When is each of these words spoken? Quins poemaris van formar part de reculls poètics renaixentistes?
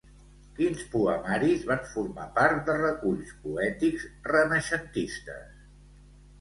Quins 0.59 0.79
poemaris 0.93 1.67
van 1.73 1.83
formar 1.91 2.25
part 2.39 2.65
de 2.71 2.79
reculls 2.81 3.37
poètics 3.45 4.09
renaixentistes? 4.33 5.65